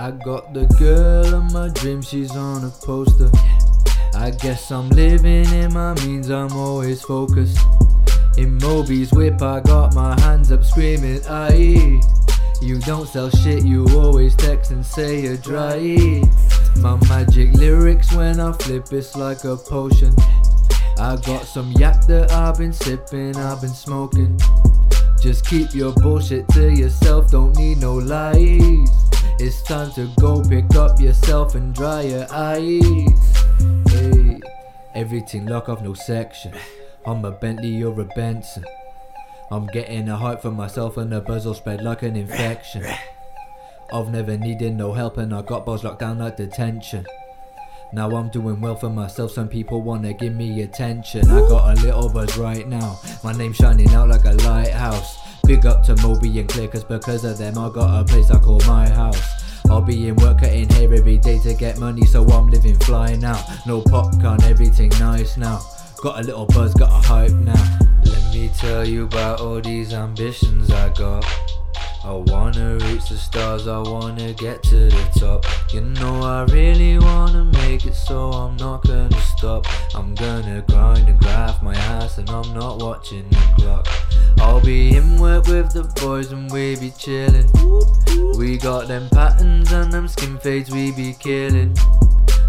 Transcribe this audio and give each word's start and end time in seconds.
I 0.00 0.12
got 0.12 0.54
the 0.54 0.64
girl 0.78 1.34
of 1.34 1.52
my 1.52 1.68
dreams, 1.68 2.08
she's 2.08 2.34
on 2.34 2.64
a 2.64 2.70
poster. 2.70 3.30
I 4.14 4.30
guess 4.30 4.70
I'm 4.70 4.88
living 4.88 5.44
in 5.52 5.74
my 5.74 5.92
means, 6.06 6.30
I'm 6.30 6.50
always 6.52 7.02
focused. 7.02 7.58
In 8.38 8.56
Moby's 8.56 9.12
whip, 9.12 9.42
I 9.42 9.60
got 9.60 9.94
my 9.94 10.18
hands 10.22 10.50
up 10.52 10.64
screaming, 10.64 11.20
aye. 11.28 12.00
You 12.62 12.78
don't 12.78 13.06
sell 13.08 13.28
shit, 13.28 13.62
you 13.62 13.86
always 13.98 14.34
text 14.36 14.70
and 14.70 14.86
say 14.86 15.20
you're 15.20 15.36
dry. 15.36 16.22
My 16.78 16.96
magic 17.06 17.52
lyrics 17.52 18.10
when 18.10 18.40
I 18.40 18.52
flip, 18.52 18.90
it's 18.92 19.14
like 19.16 19.44
a 19.44 19.54
potion. 19.54 20.14
I 20.98 21.16
got 21.26 21.44
some 21.44 21.72
yak 21.72 22.06
that 22.06 22.32
I've 22.32 22.56
been 22.56 22.72
sipping, 22.72 23.36
I've 23.36 23.60
been 23.60 23.68
smoking. 23.68 24.40
Just 25.20 25.44
keep 25.44 25.74
your 25.74 25.92
bullshit 25.92 26.48
to 26.54 26.72
yourself, 26.72 27.30
don't 27.30 27.54
need 27.58 27.82
no 27.82 27.96
lies. 27.96 29.09
It's 29.42 29.62
time 29.62 29.90
to 29.92 30.06
go 30.20 30.42
pick 30.42 30.74
up 30.76 31.00
yourself 31.00 31.54
and 31.54 31.74
dry 31.74 32.02
your 32.02 32.26
eyes. 32.30 33.42
Hey, 33.88 34.38
everything 34.94 35.46
lock 35.46 35.70
off, 35.70 35.80
no 35.80 35.94
section. 35.94 36.52
I'm 37.06 37.24
a 37.24 37.30
Bentley, 37.30 37.68
you're 37.68 37.98
a 37.98 38.04
Benson. 38.04 38.66
I'm 39.50 39.66
getting 39.68 40.10
a 40.10 40.16
hype 40.18 40.42
for 40.42 40.50
myself 40.50 40.98
and 40.98 41.10
the 41.10 41.22
buzz 41.22 41.46
will 41.46 41.54
spread 41.54 41.80
like 41.80 42.02
an 42.02 42.16
infection. 42.16 42.84
I've 43.90 44.10
never 44.10 44.36
needed 44.36 44.74
no 44.74 44.92
help 44.92 45.16
and 45.16 45.34
I 45.34 45.40
got 45.40 45.64
balls 45.64 45.84
locked 45.84 46.00
down 46.00 46.18
like 46.18 46.36
detention. 46.36 47.06
Now 47.94 48.14
I'm 48.14 48.28
doing 48.28 48.60
well 48.60 48.76
for 48.76 48.90
myself, 48.90 49.30
some 49.30 49.48
people 49.48 49.80
wanna 49.80 50.12
give 50.12 50.34
me 50.34 50.60
attention. 50.60 51.30
I 51.30 51.40
got 51.48 51.78
a 51.78 51.80
little 51.80 52.10
buzz 52.10 52.36
right 52.36 52.68
now, 52.68 53.00
my 53.24 53.32
name 53.32 53.54
shining 53.54 53.88
out 53.94 54.10
like 54.10 54.26
a 54.26 54.32
lighthouse. 54.32 55.29
Big 55.50 55.66
up 55.66 55.82
to 55.82 55.96
Moby 55.96 56.38
and 56.38 56.48
cause 56.48 56.84
because 56.84 57.24
of 57.24 57.38
them 57.38 57.58
I 57.58 57.68
got 57.70 58.00
a 58.00 58.04
place 58.04 58.30
I 58.30 58.38
call 58.38 58.60
my 58.68 58.88
house. 58.88 59.20
I'll 59.68 59.80
be 59.80 60.06
in 60.06 60.14
work 60.14 60.38
cutting 60.38 60.68
hair 60.68 60.94
every 60.94 61.18
day 61.18 61.40
to 61.40 61.54
get 61.54 61.76
money, 61.76 62.06
so 62.06 62.22
I'm 62.22 62.48
living 62.48 62.78
fly 62.78 63.16
now. 63.16 63.44
No 63.66 63.80
popcorn, 63.80 64.40
everything 64.44 64.90
nice 65.00 65.36
now. 65.36 65.60
Got 66.04 66.20
a 66.20 66.22
little 66.22 66.46
buzz, 66.46 66.72
got 66.74 66.90
a 66.90 67.04
hype 67.04 67.32
now. 67.32 67.78
Let 68.04 68.32
me 68.32 68.48
tell 68.56 68.86
you 68.86 69.06
about 69.06 69.40
all 69.40 69.60
these 69.60 69.92
ambitions 69.92 70.70
I 70.70 70.88
got. 70.90 71.26
I 72.04 72.12
wanna 72.12 72.76
reach 72.86 73.08
the 73.08 73.16
stars, 73.16 73.66
I 73.66 73.78
wanna 73.78 74.32
get 74.32 74.62
to 74.62 74.76
the 74.76 75.10
top. 75.18 75.44
You 75.74 75.80
know, 75.80 76.22
I 76.22 76.44
really 76.52 76.96
wanna 76.96 77.44
make 77.44 77.86
it, 77.86 77.96
so 77.96 78.30
I'm 78.30 78.56
not 78.56 78.84
gonna 78.84 79.20
stop. 79.36 79.66
I'm 79.96 80.14
gonna 80.14 80.62
grind 80.68 81.08
and 81.08 81.18
graft 81.18 81.60
my 81.60 81.74
ass, 81.74 82.18
and 82.18 82.30
I'm 82.30 82.54
not 82.54 82.80
watching 82.80 83.28
the 83.30 83.54
clock. 83.58 83.88
I'll 84.38 84.60
be 84.60 84.96
in 84.96 85.18
work 85.18 85.46
with 85.46 85.72
the 85.72 85.84
boys, 86.00 86.32
and 86.32 86.50
we 86.50 86.76
be 86.76 86.90
chillin'. 86.90 87.48
We 88.38 88.56
got 88.56 88.88
them 88.88 89.08
patterns 89.10 89.72
and 89.72 89.92
them 89.92 90.08
skin 90.08 90.38
fades, 90.38 90.70
we 90.70 90.92
be 90.92 91.14
killing. 91.18 91.76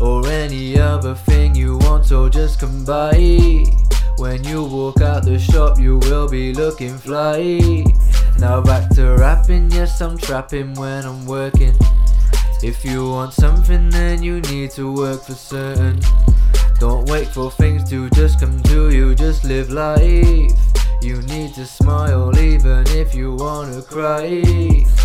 Or 0.00 0.26
any 0.28 0.78
other 0.78 1.14
thing 1.14 1.54
you 1.54 1.78
want, 1.78 2.06
so 2.06 2.28
just 2.28 2.60
come 2.60 2.84
by. 2.84 3.64
When 4.18 4.44
you 4.44 4.64
walk 4.64 5.00
out 5.00 5.24
the 5.24 5.38
shop, 5.38 5.78
you 5.78 5.98
will 5.98 6.28
be 6.28 6.52
looking 6.52 6.96
fly. 6.98 7.84
Now 8.38 8.60
back 8.60 8.90
to 8.94 9.14
rapping, 9.16 9.70
yes, 9.70 10.00
I'm 10.00 10.16
trapping 10.18 10.74
when 10.74 11.04
I'm 11.04 11.26
working. 11.26 11.74
If 12.62 12.84
you 12.84 13.08
want 13.08 13.32
something, 13.32 13.90
then 13.90 14.22
you 14.22 14.40
need 14.42 14.70
to 14.72 14.92
work 14.92 15.22
for 15.22 15.34
certain. 15.34 16.00
Don't 16.78 17.08
wait 17.08 17.28
for 17.28 17.50
things 17.50 17.88
to 17.90 18.08
just 18.10 18.40
come 18.40 18.62
to 18.64 18.90
you, 18.90 19.14
just 19.14 19.44
live 19.44 19.70
life. 19.70 20.71
You 21.02 21.20
need 21.22 21.52
to 21.54 21.66
smile 21.66 22.38
even 22.38 22.86
if 22.90 23.12
you 23.12 23.34
wanna 23.34 23.82
cry. 23.82 25.01